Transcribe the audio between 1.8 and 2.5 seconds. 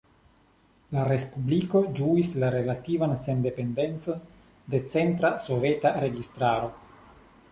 ĝuis